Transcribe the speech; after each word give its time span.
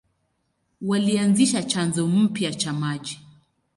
Walianzisha 0.81 1.63
chanzo 1.63 2.07
mpya 2.07 2.53
cha 2.53 2.73
maji. 2.73 3.19